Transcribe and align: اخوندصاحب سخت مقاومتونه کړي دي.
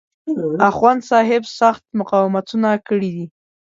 اخوندصاحب 0.69 1.43
سخت 1.59 1.83
مقاومتونه 1.99 2.69
کړي 2.87 3.09
دي. 3.15 3.25